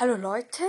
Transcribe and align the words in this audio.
Hallo 0.00 0.16
Leute, 0.16 0.64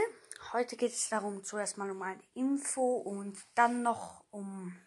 heute 0.51 0.75
geht 0.75 0.91
es 0.91 1.07
darum 1.07 1.41
zuerst 1.41 1.77
mal 1.77 1.89
um 1.89 2.01
eine 2.01 2.21
Info 2.33 2.97
und 2.97 3.39
dann 3.55 3.81
noch 3.81 4.25
um 4.29 4.77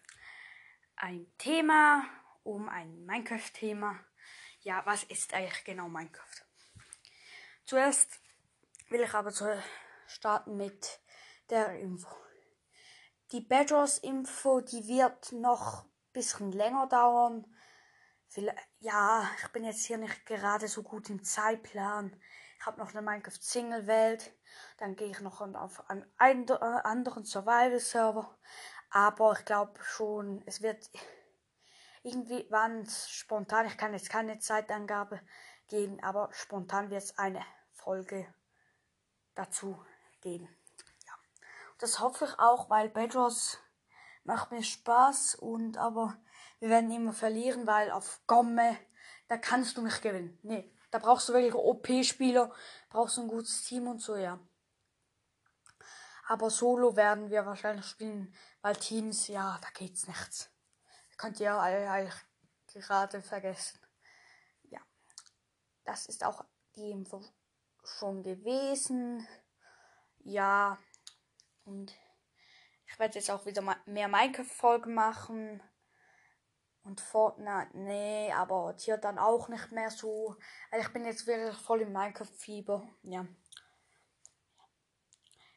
ein 0.97 1.33
Thema, 1.39 2.05
um 2.43 2.69
ein 2.69 3.07
Minecraft-Thema. 3.07 3.99
Ja, 4.61 4.85
was 4.85 5.05
ist 5.05 5.33
eigentlich 5.33 5.65
genau 5.65 5.89
Minecraft? 5.89 6.45
Zuerst 7.65 8.21
will 8.91 9.01
ich 9.01 9.15
aber 9.15 9.33
starten 10.07 10.59
mit 10.59 11.01
der 11.49 11.79
Info. 11.81 12.15
Die 13.33 13.41
Bedros-Info, 13.41 14.61
die 14.61 14.87
wird 14.87 15.33
noch 15.33 15.85
ein 15.85 16.13
bisschen 16.13 16.53
länger 16.53 16.87
dauern. 16.87 17.47
Ja, 18.81 19.27
ich 19.41 19.49
bin 19.53 19.65
jetzt 19.65 19.87
hier 19.87 19.97
nicht 19.97 20.27
gerade 20.27 20.69
so 20.69 20.83
gut 20.83 21.09
im 21.09 21.25
Zeitplan. 21.25 22.21
Habe 22.65 22.81
noch 22.81 22.91
eine 22.91 23.03
Minecraft 23.03 23.41
Single 23.41 23.87
Welt. 23.87 24.33
Dann 24.79 24.97
gehe 24.97 25.09
ich 25.09 25.21
noch 25.21 25.41
auf 25.41 25.89
einen 25.91 26.05
äh, 26.19 26.55
anderen 26.55 27.25
Survival 27.25 27.81
Server. 27.81 28.39
Aber 28.91 29.33
ich 29.39 29.45
glaube 29.45 29.83
schon, 29.83 30.43
es 30.47 30.63
wird 30.63 30.89
irgendwie 32.05 32.47
wann 32.51 32.87
spontan, 32.87 33.67
ich 33.67 33.79
kann 33.79 33.95
jetzt 33.95 34.11
keine 34.11 34.39
Zeitangabe 34.39 35.21
geben, 35.69 36.01
aber 36.03 36.29
spontan 36.33 36.91
wird 36.91 37.03
es 37.03 37.19
eine 37.19 37.43
Folge 37.73 38.27
dazu 39.35 39.83
geben. 40.21 40.49
Ja. 41.07 41.13
Das 41.79 42.01
hoffe 42.01 42.27
ich 42.27 42.39
auch, 42.39 42.71
weil 42.71 42.91
Bedros 42.91 43.59
macht 44.23 44.53
mir 44.53 44.63
Spaß 44.63 45.35
und 45.37 45.79
aber 45.79 46.17
wir 46.61 46.69
werden 46.69 46.91
immer 46.91 47.13
verlieren, 47.13 47.67
weil 47.67 47.91
auf 47.91 48.21
Gomme, 48.27 48.77
da 49.29 49.39
kannst 49.39 49.77
du 49.77 49.83
nicht 49.83 50.03
gewinnen. 50.03 50.39
Nee, 50.43 50.74
da 50.95 51.01
brauchst 51.01 51.29
du 51.29 51.33
wirklich 51.33 51.57
OP-Spieler, 51.57 52.55
brauchst 52.89 53.17
du 53.17 53.23
ein 53.23 53.29
gutes 53.29 53.65
Team 53.65 53.89
und 53.89 54.01
so, 54.01 54.15
ja. 54.15 54.39
Aber 56.29 56.51
solo 56.51 56.95
werden 56.95 57.31
wir 57.31 57.45
wahrscheinlich 57.45 57.85
spielen, 57.85 58.33
weil 58.63 58.77
Teams, 58.77 59.27
ja, 59.27 59.59
da 59.61 59.69
geht's 59.75 60.07
nichts. 60.07 60.53
könnt 61.17 61.41
ihr 61.41 61.59
eigentlich 61.59 62.15
gerade 62.75 63.23
vergessen. 63.23 63.81
Ja. 64.71 64.79
Das 65.83 66.07
ist 66.07 66.25
auch 66.25 66.45
die 66.77 66.93
Info 66.93 67.25
schon 67.83 68.23
gewesen. 68.23 69.27
Ja. 70.21 70.79
Und 71.65 71.93
ich 72.87 72.97
werde 73.01 73.19
jetzt 73.19 73.33
auch 73.33 73.47
wieder 73.47 73.63
mehr 73.87 74.07
Minecraft-Folgen 74.07 74.95
machen. 74.95 75.61
Und 76.85 77.01
Fortnite, 77.01 77.71
nee, 77.73 78.31
aber 78.33 78.75
hier 78.79 78.99
dann 78.99 79.19
auch 79.19 79.49
nicht 79.49 79.73
mehr 79.73 79.91
so. 79.91 80.37
Also 80.71 80.87
ich 80.87 80.93
bin 80.93 81.07
jetzt 81.07 81.27
wirklich 81.27 81.57
voll 81.57 81.81
im 81.81 81.93
Minecraft-Fieber. 81.93 82.87
Ja. 83.03 83.27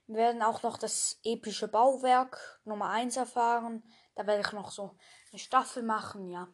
Wir 0.08 0.16
werden 0.16 0.42
auch 0.42 0.64
noch 0.64 0.78
das 0.78 1.20
epische 1.23 1.67
Bauwerk 1.67 2.61
Nummer 2.64 2.89
1 2.92 3.17
erfahren. 3.17 3.83
Da 4.16 4.25
werde 4.25 4.42
ich 4.42 4.53
noch 4.53 4.72
so 4.72 4.98
eine 5.31 5.39
Staffel 5.39 5.83
machen, 5.83 6.30
ja. 6.30 6.48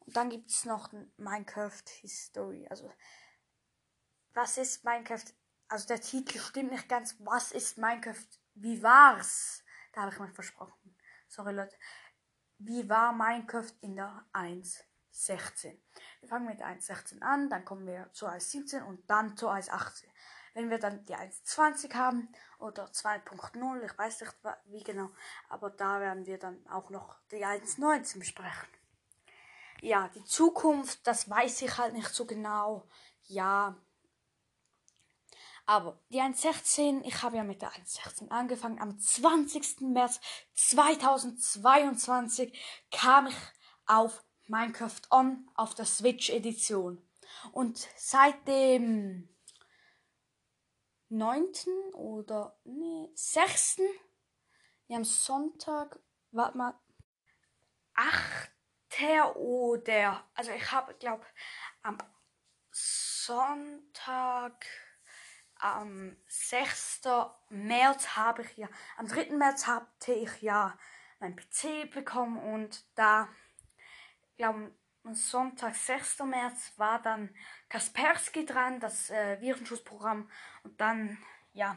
Und 0.00 0.14
dann 0.14 0.28
gibt 0.28 0.50
es 0.50 0.66
noch 0.66 0.92
Minecraft 1.16 1.88
History. 2.02 2.66
Also, 2.68 2.92
was 4.34 4.58
ist 4.58 4.84
Minecraft? 4.84 5.24
Also, 5.68 5.86
der 5.88 6.02
Titel 6.02 6.38
stimmt 6.38 6.72
nicht 6.72 6.88
ganz. 6.88 7.16
Was 7.20 7.52
ist 7.52 7.78
Minecraft? 7.78 8.26
Wie 8.54 8.82
war's? 8.82 9.64
Da 9.94 10.02
habe 10.02 10.12
ich 10.12 10.20
mich 10.20 10.32
versprochen. 10.32 10.98
Sorry, 11.28 11.54
Leute. 11.54 11.74
Wie 12.64 12.88
war 12.88 13.12
Minecraft 13.12 13.72
in 13.80 13.96
der 13.96 14.24
1.16? 14.32 15.76
Wir 16.20 16.28
fangen 16.28 16.46
mit 16.46 16.62
1.16 16.62 17.20
an, 17.20 17.50
dann 17.50 17.64
kommen 17.64 17.86
wir 17.86 18.08
zur 18.12 18.30
1.17 18.30 18.84
und 18.84 19.10
dann 19.10 19.36
zur 19.36 19.52
1.18. 19.52 20.04
Wenn 20.54 20.70
wir 20.70 20.78
dann 20.78 21.04
die 21.06 21.16
1.20 21.16 21.92
haben 21.94 22.28
oder 22.60 22.84
2.0, 22.84 23.82
ich 23.84 23.98
weiß 23.98 24.20
nicht 24.20 24.34
wie 24.66 24.84
genau, 24.84 25.10
aber 25.48 25.70
da 25.70 25.98
werden 25.98 26.24
wir 26.26 26.38
dann 26.38 26.64
auch 26.68 26.90
noch 26.90 27.18
die 27.32 27.44
1.19 27.44 28.20
besprechen. 28.20 28.68
Ja, 29.80 30.08
die 30.14 30.24
Zukunft, 30.24 31.04
das 31.04 31.28
weiß 31.28 31.62
ich 31.62 31.78
halt 31.78 31.94
nicht 31.94 32.10
so 32.10 32.26
genau. 32.26 32.88
Ja, 33.24 33.74
aber 35.66 36.00
die 36.10 36.20
1.16, 36.20 37.02
ich 37.04 37.22
habe 37.22 37.36
ja 37.36 37.44
mit 37.44 37.62
der 37.62 37.72
1.16 37.72 38.28
angefangen. 38.28 38.80
Am 38.80 38.98
20. 38.98 39.82
März 39.82 40.20
2022 40.54 42.58
kam 42.90 43.28
ich 43.28 43.36
auf 43.86 44.24
Minecraft 44.48 45.00
On 45.10 45.48
auf 45.54 45.74
der 45.74 45.86
Switch 45.86 46.30
Edition. 46.30 47.02
Und 47.52 47.88
seit 47.96 48.46
dem 48.46 49.28
9. 51.08 51.46
oder 51.94 52.58
nee, 52.64 53.10
6. 53.14 53.80
Ja, 54.88 54.96
am 54.96 55.04
Sonntag, 55.04 55.98
warte 56.32 56.58
mal, 56.58 56.74
8. 57.94 58.50
oder, 59.36 60.24
also 60.34 60.50
ich 60.50 60.72
habe, 60.72 60.94
glaube 60.94 61.24
am 61.82 61.98
Sonntag 62.70 64.66
am 65.62 66.16
6. 66.26 67.02
März 67.50 68.16
habe 68.16 68.42
ich 68.42 68.56
ja, 68.56 68.68
am 68.96 69.06
3. 69.06 69.36
März 69.36 69.66
hatte 69.66 70.12
ich 70.12 70.42
ja 70.42 70.76
mein 71.20 71.36
PC 71.36 71.90
bekommen 71.90 72.38
und 72.38 72.84
da, 72.96 73.28
glaube 74.36 74.72
am 75.04 75.14
Sonntag, 75.14 75.74
6. 75.74 76.20
März, 76.20 76.72
war 76.76 77.00
dann 77.02 77.34
Kaspersky 77.68 78.46
dran, 78.46 78.80
das 78.80 79.10
äh, 79.10 79.40
Virenschutzprogramm. 79.40 80.30
Und 80.62 80.80
dann, 80.80 81.18
ja, 81.54 81.76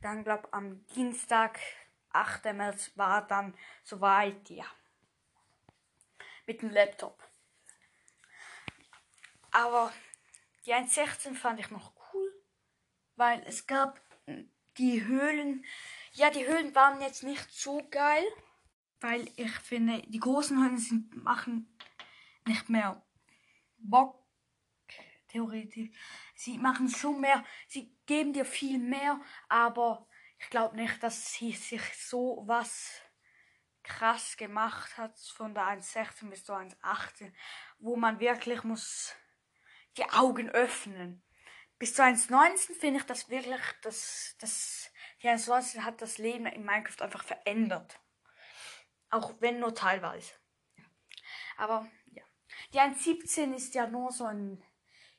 dann 0.00 0.24
glaube 0.24 0.48
am 0.52 0.86
Dienstag, 0.88 1.58
8. 2.10 2.44
März, 2.54 2.92
war 2.96 3.26
dann 3.26 3.54
soweit, 3.84 4.48
ja, 4.48 4.64
mit 6.46 6.62
dem 6.62 6.70
Laptop. 6.70 7.22
Aber 9.50 9.92
die 10.64 10.74
1.16 10.74 11.34
fand 11.34 11.60
ich 11.60 11.70
noch 11.70 11.92
weil 13.16 13.42
es 13.46 13.66
gab 13.66 14.00
die 14.78 15.04
Höhlen. 15.04 15.64
Ja, 16.12 16.30
die 16.30 16.46
Höhlen 16.46 16.74
waren 16.74 17.00
jetzt 17.00 17.22
nicht 17.22 17.50
so 17.50 17.82
geil, 17.90 18.24
weil 19.00 19.28
ich 19.36 19.52
finde, 19.60 20.02
die 20.08 20.20
großen 20.20 20.62
Höhlen 20.62 20.78
sind, 20.78 21.22
machen 21.22 21.76
nicht 22.46 22.68
mehr 22.68 23.04
Bock. 23.78 24.20
Theoretisch. 25.28 25.88
Sie 26.34 26.58
machen 26.58 26.90
schon 26.90 27.20
mehr, 27.20 27.42
sie 27.66 27.96
geben 28.04 28.34
dir 28.34 28.44
viel 28.44 28.78
mehr, 28.78 29.18
aber 29.48 30.06
ich 30.38 30.50
glaube 30.50 30.76
nicht, 30.76 31.02
dass 31.02 31.32
sie 31.32 31.52
sich 31.52 31.82
so 31.96 32.42
was 32.46 33.00
krass 33.82 34.36
gemacht 34.36 34.96
hat 34.98 35.18
von 35.18 35.54
der 35.54 35.64
1,16 35.64 36.28
bis 36.28 36.44
zur 36.44 36.58
1,18, 36.58 37.32
wo 37.78 37.96
man 37.96 38.20
wirklich 38.20 38.62
muss 38.62 39.14
die 39.96 40.04
Augen 40.10 40.50
öffnen 40.50 41.22
bis 41.82 41.94
zu 41.94 42.04
1,19 42.04 42.78
finde 42.78 43.00
ich 43.00 43.06
das 43.06 43.28
wirklich, 43.28 43.60
das, 43.82 44.36
das, 44.38 44.88
die 45.20 45.26
1,19 45.26 45.80
hat 45.80 46.00
das 46.00 46.18
Leben 46.18 46.46
in 46.46 46.64
Minecraft 46.64 47.02
einfach 47.02 47.24
verändert. 47.24 47.98
Auch 49.10 49.34
wenn 49.40 49.58
nur 49.58 49.74
teilweise. 49.74 50.30
Aber 51.56 51.88
ja. 52.12 52.22
Die 52.72 52.78
1.17 52.78 53.54
ist 53.54 53.74
ja 53.74 53.88
nur 53.88 54.12
so 54.12 54.26
ein 54.26 54.62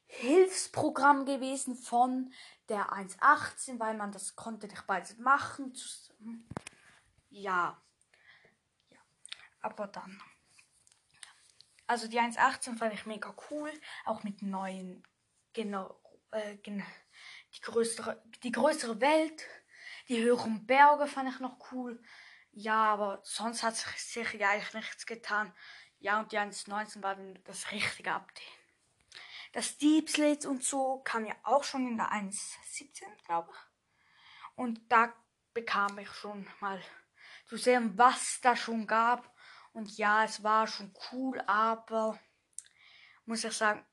Hilfsprogramm 0.05 1.25
gewesen 1.25 1.75
von 1.75 2.33
der 2.69 2.93
1.18, 2.93 3.77
weil 3.77 3.97
man 3.97 4.13
das 4.13 4.37
konnte 4.37 4.67
nicht 4.67 4.87
beides 4.87 5.17
machen. 5.17 5.73
Ja. 7.29 7.77
ja. 8.89 8.99
Aber 9.59 9.87
dann. 9.87 10.17
Also 11.87 12.07
die 12.07 12.21
1.18 12.21 12.77
fand 12.77 12.93
ich 12.93 13.05
mega 13.05 13.35
cool. 13.51 13.69
Auch 14.05 14.23
mit 14.23 14.41
neuen 14.41 15.05
genau 15.51 15.99
äh, 16.33 16.57
die 16.57 17.61
größere, 17.61 18.21
die 18.43 18.51
größere 18.51 18.99
Welt, 19.01 19.45
die 20.09 20.21
höheren 20.21 20.65
Berge 20.65 21.07
fand 21.07 21.29
ich 21.29 21.39
noch 21.39 21.71
cool. 21.71 22.01
Ja, 22.51 22.93
aber 22.93 23.19
sonst 23.23 23.63
hat 23.63 23.75
sich 23.75 24.33
ja 24.33 24.49
eigentlich 24.49 24.73
nichts 24.73 25.05
getan. 25.05 25.53
Ja, 25.99 26.19
und 26.19 26.31
die 26.31 26.37
1.19 26.37 27.01
war 27.01 27.15
dann 27.15 27.39
das 27.45 27.71
richtige 27.71 28.11
Update. 28.11 28.43
Das 29.53 29.77
Deep 29.77 30.09
Slate 30.09 30.49
und 30.49 30.63
so 30.63 30.99
kam 31.03 31.25
ja 31.25 31.35
auch 31.43 31.63
schon 31.63 31.87
in 31.87 31.97
der 31.97 32.11
1.17, 32.11 33.03
glaube 33.25 33.51
ich. 33.51 33.57
Und 34.55 34.91
da 34.91 35.13
bekam 35.53 35.97
ich 35.99 36.11
schon 36.11 36.47
mal 36.59 36.81
zu 37.45 37.57
sehen, 37.57 37.97
was 37.97 38.41
da 38.41 38.55
schon 38.55 38.87
gab. 38.87 39.31
Und 39.71 39.97
ja, 39.97 40.23
es 40.23 40.43
war 40.43 40.67
schon 40.67 40.93
cool, 41.11 41.41
aber 41.47 42.19
muss 43.25 43.43
ich 43.43 43.53
sagen, 43.53 43.85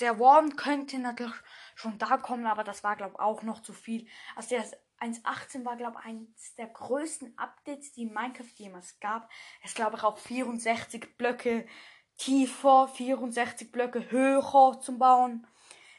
der 0.00 0.18
Warm 0.18 0.56
könnte 0.56 0.98
natürlich 0.98 1.34
schon 1.74 1.98
da 1.98 2.16
kommen, 2.16 2.46
aber 2.46 2.64
das 2.64 2.84
war, 2.84 2.96
glaube 2.96 3.14
ich, 3.14 3.20
auch 3.20 3.42
noch 3.42 3.60
zu 3.62 3.72
viel. 3.72 4.06
Also 4.34 4.50
der 4.50 4.64
1.18 5.00 5.64
war, 5.64 5.76
glaube 5.76 5.98
ich, 6.00 6.06
eines 6.06 6.54
der 6.56 6.68
größten 6.68 7.36
Updates, 7.38 7.92
die 7.92 8.06
Minecraft 8.06 8.52
jemals 8.54 8.98
gab. 9.00 9.30
Es 9.62 9.74
glaube 9.74 9.96
ich 9.96 10.02
auch 10.02 10.18
64 10.18 11.16
Blöcke 11.16 11.66
tiefer, 12.16 12.88
64 12.88 13.70
Blöcke 13.70 14.10
höher 14.10 14.80
zum 14.80 14.98
Bauen. 14.98 15.46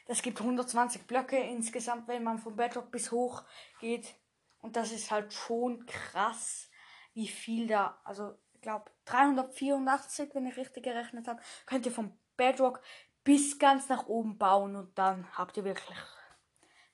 Das 0.06 0.22
gibt 0.22 0.40
120 0.40 1.06
Blöcke 1.06 1.38
insgesamt, 1.38 2.08
wenn 2.08 2.24
man 2.24 2.38
vom 2.38 2.56
Bedrock 2.56 2.90
bis 2.90 3.12
hoch 3.12 3.44
geht. 3.78 4.14
Und 4.60 4.76
das 4.76 4.90
ist 4.90 5.10
halt 5.10 5.32
schon 5.32 5.86
krass, 5.86 6.70
wie 7.14 7.28
viel 7.28 7.66
da, 7.66 8.00
also 8.04 8.34
ich 8.54 8.62
glaube 8.62 8.90
384, 9.04 10.34
wenn 10.34 10.46
ich 10.46 10.56
richtig 10.56 10.82
gerechnet 10.82 11.28
habe, 11.28 11.40
könnt 11.66 11.86
ihr 11.86 11.92
vom 11.92 12.18
Bedrock 12.36 12.80
bis 13.28 13.58
ganz 13.58 13.90
nach 13.90 14.06
oben 14.06 14.38
bauen 14.38 14.74
und 14.74 14.96
dann 14.96 15.30
habt 15.36 15.58
ihr 15.58 15.64
wirklich 15.64 15.98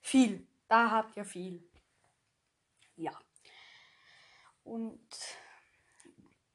viel. 0.01 0.45
Da 0.67 0.91
habt 0.91 1.15
ihr 1.15 1.23
viel. 1.23 1.65
Ja. 2.97 3.17
Und 4.65 5.07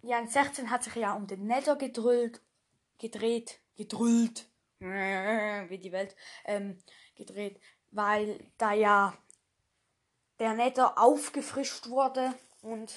ja, 0.02 0.18
in 0.18 0.28
16 0.28 0.68
hat 0.68 0.84
sich 0.84 0.96
ja 0.96 1.14
um 1.14 1.26
den 1.26 1.46
Nether 1.46 1.76
gedrüllt, 1.76 2.42
gedreht, 2.98 3.58
gedrüllt, 3.74 4.50
wie 4.80 5.78
die 5.78 5.92
Welt, 5.92 6.14
ähm, 6.44 6.76
gedreht, 7.16 7.58
weil 7.90 8.52
da 8.58 8.74
ja 8.74 9.16
der 10.40 10.52
Nether 10.52 10.98
aufgefrischt 10.98 11.88
wurde 11.88 12.34
und 12.60 12.92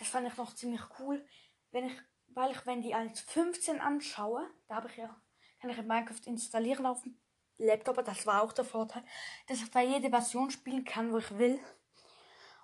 das 0.00 0.08
fand 0.08 0.26
ich 0.26 0.36
noch 0.36 0.56
ziemlich 0.56 0.82
cool, 0.98 1.24
wenn 1.70 1.84
ich, 1.84 1.96
weil 2.34 2.50
ich, 2.50 2.66
wenn 2.66 2.82
die 2.82 2.94
als 2.96 3.20
15 3.20 3.80
anschaue, 3.80 4.50
da 4.66 4.74
habe 4.74 4.88
ich 4.88 4.96
ja, 4.96 5.16
kann 5.60 5.70
ich 5.70 5.78
in 5.78 5.86
Minecraft 5.86 6.26
installieren 6.26 6.86
auf 6.86 7.02
dem 7.02 7.16
Laptop, 7.58 8.04
das 8.04 8.26
war 8.26 8.42
auch 8.42 8.52
der 8.52 8.64
Vorteil, 8.64 9.02
dass 9.46 9.62
ich 9.62 9.70
da 9.70 9.80
jede 9.80 10.10
Version 10.10 10.50
spielen 10.50 10.84
kann, 10.84 11.12
wo 11.12 11.18
ich 11.18 11.38
will. 11.38 11.58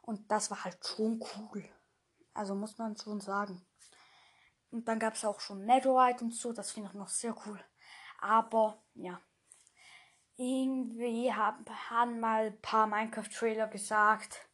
Und 0.02 0.30
das 0.30 0.50
war 0.50 0.64
halt 0.64 0.78
schon 0.84 1.22
cool. 1.36 1.64
Also 2.34 2.54
muss 2.54 2.76
man 2.78 2.96
schon 2.96 3.20
sagen. 3.20 3.64
Und 4.70 4.88
dann 4.88 4.98
gab 4.98 5.14
es 5.14 5.24
auch 5.24 5.40
schon 5.40 5.64
Netherite 5.64 6.24
und 6.24 6.34
so, 6.34 6.52
das 6.52 6.72
finde 6.72 6.88
ich 6.88 6.94
noch 6.94 7.08
sehr 7.08 7.34
cool. 7.46 7.62
Aber 8.20 8.82
ja, 8.94 9.20
irgendwie 10.36 11.32
haben, 11.32 11.64
haben 11.90 12.20
mal 12.20 12.46
ein 12.46 12.60
paar 12.60 12.86
Minecraft-Trailer 12.86 13.68
gesagt, 13.68 14.48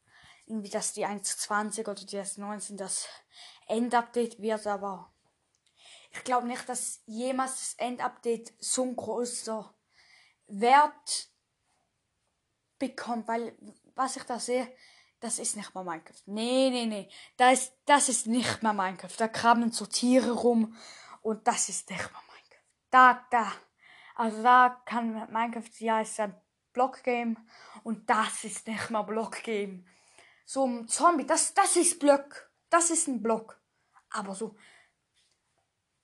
irgendwie, 0.46 0.70
dass 0.70 0.92
die 0.92 1.06
1.20 1.06 1.82
oder 1.82 1.94
die 1.94 2.18
S19 2.18 2.76
das 2.76 3.06
Endupdate 3.66 4.40
wird, 4.40 4.66
aber 4.66 5.12
ich 6.18 6.24
glaube 6.24 6.46
nicht, 6.46 6.68
dass 6.68 7.02
jemals 7.06 7.52
das 7.52 7.74
Endupdate 7.74 8.52
so 8.58 8.82
ein 8.82 8.96
großer 8.96 9.72
Wert 10.48 11.28
bekommt, 12.78 13.28
weil 13.28 13.56
was 13.94 14.16
ich 14.16 14.24
da 14.24 14.38
sehe, 14.38 14.72
das 15.20 15.38
ist 15.38 15.56
nicht 15.56 15.74
mal 15.74 15.84
Minecraft. 15.84 16.22
Nee, 16.26 16.70
nee, 16.70 16.86
nee. 16.86 17.08
Das, 17.36 17.52
ist, 17.52 17.72
das 17.86 18.08
ist 18.08 18.26
nicht 18.26 18.62
mal 18.62 18.72
Minecraft. 18.72 19.14
Da 19.16 19.28
krabbeln 19.28 19.72
so 19.72 19.86
Tiere 19.86 20.32
rum 20.32 20.76
und 21.22 21.46
das 21.46 21.68
ist 21.68 21.90
nicht 21.90 22.12
mal 22.12 22.22
Minecraft. 22.22 22.64
Da, 22.90 23.26
da. 23.30 23.52
Also 24.14 24.42
da 24.42 24.82
kann 24.84 25.30
Minecraft, 25.32 25.70
ja, 25.78 26.00
ist 26.00 26.20
ein 26.20 26.34
Blockgame 26.72 27.36
und 27.84 28.08
das 28.08 28.44
ist 28.44 28.66
nicht 28.66 28.90
mal 28.90 29.02
Blockgame. 29.02 29.84
So 30.44 30.66
ein 30.66 30.88
Zombie, 30.88 31.26
das, 31.26 31.54
das 31.54 31.76
ist 31.76 31.98
Block. 31.98 32.50
Das 32.70 32.90
ist 32.90 33.08
ein 33.08 33.22
Block. 33.22 33.60
Aber 34.10 34.34
so, 34.34 34.56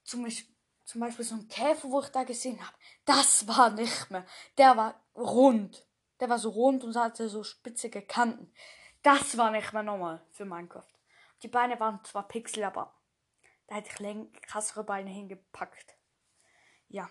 zum 0.05 0.23
Beispiel, 0.23 0.55
zum 0.85 1.01
Beispiel 1.01 1.25
so 1.25 1.35
ein 1.35 1.49
Käfer, 1.49 1.91
wo 1.91 2.01
ich 2.01 2.09
da 2.09 2.25
gesehen 2.25 2.61
habe, 2.65 2.77
das 3.05 3.49
war 3.49 3.71
nicht 3.71 4.11
mehr. 4.11 4.25
Der 4.59 4.77
war 4.77 5.01
rund. 5.17 5.87
Der 6.21 6.29
war 6.29 6.39
so 6.39 6.51
rund 6.51 6.85
und 6.85 6.95
hatte 6.95 7.29
so 7.29 7.43
spitzige 7.43 8.03
Kanten. 8.03 8.53
Das 9.03 9.37
war 9.37 9.51
nicht 9.51 9.73
mehr 9.73 9.83
normal 9.83 10.25
für 10.31 10.45
Minecraft. 10.45 10.87
Die 11.43 11.49
Beine 11.49 11.79
waren 11.81 12.03
zwar 12.05 12.29
Pixel, 12.29 12.65
aber 12.65 12.95
da 13.67 13.77
hätte 13.77 13.91
ich 13.91 13.99
länger 13.99 14.27
krassere 14.43 14.85
Beine 14.85 15.11
hingepackt. 15.11 15.97
Ja. 16.89 17.11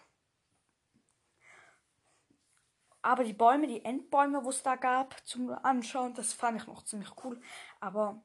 Aber 3.02 3.24
die 3.24 3.34
Bäume, 3.34 3.68
die 3.68 3.84
Endbäume, 3.84 4.46
wo 4.46 4.50
es 4.50 4.64
da 4.64 4.76
gab 4.76 5.28
zum 5.28 5.52
Anschauen, 5.52 6.14
das 6.14 6.32
fand 6.34 6.62
ich 6.62 6.68
noch 6.68 6.86
ziemlich 6.86 7.12
cool. 7.24 7.42
Aber 7.82 8.24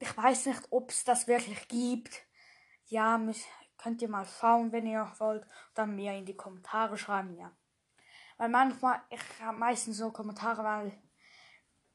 ich 0.00 0.16
weiß 0.16 0.46
nicht, 0.46 0.62
ob 0.70 0.90
es 0.90 1.04
das 1.04 1.28
wirklich 1.28 1.68
gibt. 1.68 2.26
Ja, 2.90 3.20
könnt 3.78 4.02
ihr 4.02 4.08
mal 4.08 4.26
schauen, 4.26 4.72
wenn 4.72 4.86
ihr 4.86 5.10
wollt. 5.18 5.46
Dann 5.74 5.94
mir 5.94 6.12
in 6.12 6.26
die 6.26 6.36
Kommentare 6.36 6.98
schreiben, 6.98 7.36
ja. 7.36 7.52
Weil 8.36 8.48
manchmal, 8.48 9.00
ich 9.10 9.20
habe 9.40 9.58
meistens 9.58 9.96
so 9.96 10.10
Kommentare, 10.10 10.64
weil 10.64 11.02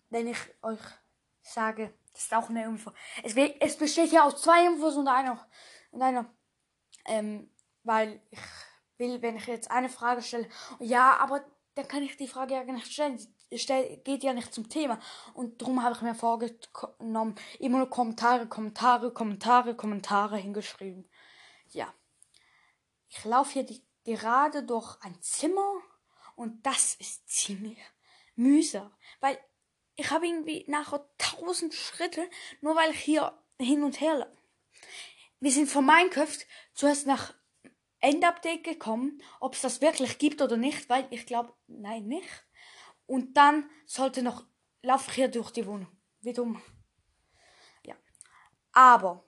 wenn 0.09 0.27
ich 0.27 0.37
euch 0.61 0.79
sage, 1.41 1.93
das 2.13 2.23
ist 2.23 2.33
auch 2.33 2.49
eine 2.49 2.63
Info. 2.63 2.91
Es, 3.23 3.35
es 3.35 3.77
besteht 3.77 4.11
ja 4.11 4.23
aus 4.23 4.41
zwei 4.41 4.65
Infos 4.65 4.95
und 4.95 5.07
einer, 5.07 5.45
und 5.91 6.01
einer, 6.01 6.33
ähm, 7.05 7.51
weil 7.83 8.21
ich 8.31 8.39
will, 8.97 9.21
wenn 9.21 9.35
ich 9.35 9.47
jetzt 9.47 9.69
eine 9.69 9.89
Frage 9.89 10.21
stelle, 10.21 10.47
ja, 10.79 11.17
aber 11.17 11.43
dann 11.75 11.87
kann 11.87 12.03
ich 12.03 12.17
die 12.17 12.27
Frage 12.27 12.55
ja 12.55 12.63
nicht 12.63 12.91
stellen. 12.91 13.19
Stell, 13.55 13.97
geht 13.97 14.23
ja 14.23 14.33
nicht 14.33 14.53
zum 14.53 14.69
Thema. 14.69 14.99
Und 15.33 15.61
darum 15.61 15.83
habe 15.83 15.95
ich 15.95 16.01
mir 16.01 16.15
vorgenommen, 16.15 17.35
immer 17.59 17.77
nur 17.79 17.89
Kommentare, 17.89 18.47
Kommentare, 18.47 19.13
Kommentare, 19.13 19.75
Kommentare 19.75 20.37
hingeschrieben. 20.37 21.07
Ja. 21.71 21.93
Ich 23.09 23.23
laufe 23.23 23.53
hier 23.53 23.63
die, 23.63 23.83
gerade 24.03 24.63
durch 24.63 24.97
ein 25.01 25.21
Zimmer 25.21 25.81
und 26.35 26.65
das 26.65 26.95
ist 26.95 27.29
ziemlich 27.29 27.77
mühsam, 28.35 28.91
weil 29.19 29.37
ich 29.95 30.09
habe 30.11 30.27
irgendwie 30.27 30.65
nachher 30.67 31.05
tausend 31.17 31.73
Schritte, 31.73 32.29
nur 32.61 32.75
weil 32.75 32.91
ich 32.91 32.99
hier 32.99 33.37
hin 33.59 33.83
und 33.83 34.01
her 34.01 34.17
laufe. 34.17 34.37
Wir 35.39 35.51
sind 35.51 35.69
von 35.69 35.85
Minecraft 35.85 36.39
zuerst 36.73 37.07
nach 37.07 37.33
Endupdate 37.99 38.63
gekommen, 38.63 39.21
ob 39.39 39.53
es 39.53 39.61
das 39.61 39.81
wirklich 39.81 40.17
gibt 40.17 40.41
oder 40.41 40.57
nicht, 40.57 40.89
weil 40.89 41.07
ich 41.11 41.25
glaube, 41.25 41.53
nein, 41.67 42.05
nicht. 42.05 42.45
Und 43.05 43.35
dann 43.37 43.69
sollte 43.85 44.23
noch, 44.23 44.45
laufe 44.81 45.09
ich 45.09 45.15
hier 45.15 45.27
durch 45.27 45.51
die 45.51 45.65
Wohnung. 45.65 45.87
Wie 46.21 46.33
dumm. 46.33 46.61
Ja. 47.83 47.95
Aber, 48.73 49.23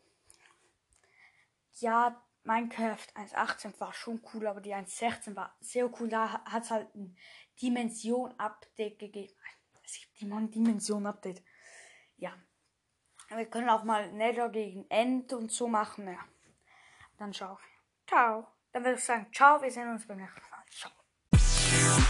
ja, 1.79 2.23
Minecraft 2.43 3.07
1.18 3.15 3.79
war 3.79 3.93
schon 3.93 4.21
cool, 4.33 4.47
aber 4.47 4.61
die 4.61 4.73
1.16 4.73 5.35
war 5.35 5.55
sehr 5.59 5.91
cool. 5.99 6.09
Da 6.09 6.43
hat 6.45 6.63
es 6.63 6.71
halt 6.71 6.93
ein 6.95 7.17
Dimension-Update 7.61 8.99
gegeben. 8.99 9.33
Es 9.83 9.99
gibt 9.99 10.19
die 10.21 10.51
Dimension-Update. 10.51 11.43
Ja. 12.17 12.33
Wir 13.29 13.45
können 13.45 13.69
auch 13.69 13.83
mal 13.83 14.11
Nether 14.13 14.49
gegen 14.49 14.89
End 14.89 15.33
und 15.33 15.51
so 15.51 15.67
machen. 15.67 16.07
Ja. 16.07 16.23
Dann 17.17 17.33
schau. 17.33 17.59
Ciao. 18.07 18.47
Dann 18.77 18.85
würde 18.85 18.99
ich 18.99 19.05
sagen, 19.05 19.25
ciao, 19.33 19.59
wir 19.59 19.71
sehen 19.71 19.89
uns 19.89 20.05
beim 20.05 20.17
nächsten 20.17 20.39
Mal. 20.51 20.63
Ciao. 20.69 22.07